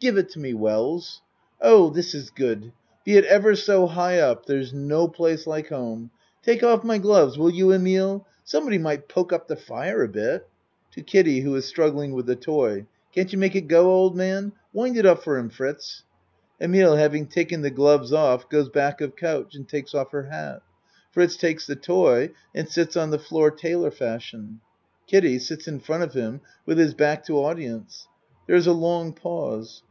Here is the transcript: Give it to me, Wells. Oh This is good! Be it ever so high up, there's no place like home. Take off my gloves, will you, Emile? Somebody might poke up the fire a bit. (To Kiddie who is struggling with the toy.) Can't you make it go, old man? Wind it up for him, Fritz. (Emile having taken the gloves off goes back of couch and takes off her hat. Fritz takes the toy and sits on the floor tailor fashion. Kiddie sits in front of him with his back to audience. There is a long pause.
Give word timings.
Give 0.00 0.16
it 0.16 0.30
to 0.30 0.38
me, 0.38 0.54
Wells. 0.54 1.20
Oh 1.60 1.90
This 1.90 2.14
is 2.14 2.30
good! 2.30 2.72
Be 3.04 3.18
it 3.18 3.24
ever 3.26 3.54
so 3.54 3.86
high 3.86 4.18
up, 4.18 4.46
there's 4.46 4.72
no 4.72 5.06
place 5.08 5.46
like 5.46 5.68
home. 5.68 6.10
Take 6.42 6.62
off 6.62 6.82
my 6.82 6.96
gloves, 6.96 7.36
will 7.36 7.50
you, 7.50 7.74
Emile? 7.74 8.26
Somebody 8.42 8.78
might 8.78 9.08
poke 9.10 9.30
up 9.30 9.46
the 9.46 9.56
fire 9.56 10.02
a 10.02 10.08
bit. 10.08 10.48
(To 10.92 11.02
Kiddie 11.02 11.40
who 11.40 11.54
is 11.54 11.66
struggling 11.66 12.12
with 12.14 12.24
the 12.24 12.34
toy.) 12.34 12.86
Can't 13.14 13.30
you 13.30 13.38
make 13.38 13.54
it 13.54 13.68
go, 13.68 13.90
old 13.90 14.16
man? 14.16 14.52
Wind 14.72 14.96
it 14.96 15.04
up 15.04 15.22
for 15.22 15.36
him, 15.36 15.50
Fritz. 15.50 16.02
(Emile 16.58 16.96
having 16.96 17.26
taken 17.26 17.60
the 17.60 17.68
gloves 17.70 18.10
off 18.10 18.48
goes 18.48 18.70
back 18.70 19.02
of 19.02 19.16
couch 19.16 19.54
and 19.54 19.68
takes 19.68 19.94
off 19.94 20.12
her 20.12 20.30
hat. 20.30 20.62
Fritz 21.10 21.36
takes 21.36 21.66
the 21.66 21.76
toy 21.76 22.30
and 22.54 22.70
sits 22.70 22.96
on 22.96 23.10
the 23.10 23.18
floor 23.18 23.50
tailor 23.50 23.90
fashion. 23.90 24.60
Kiddie 25.06 25.38
sits 25.38 25.68
in 25.68 25.78
front 25.78 26.02
of 26.04 26.14
him 26.14 26.40
with 26.64 26.78
his 26.78 26.94
back 26.94 27.22
to 27.26 27.36
audience. 27.36 28.08
There 28.46 28.56
is 28.56 28.66
a 28.66 28.72
long 28.72 29.12
pause. 29.12 29.82